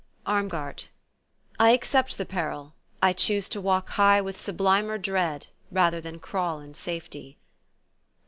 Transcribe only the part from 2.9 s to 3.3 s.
J